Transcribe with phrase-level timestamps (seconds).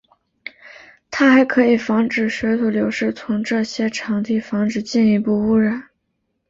[1.11, 5.89] 它还可以防止水土流失从这些场地防止进一步污染。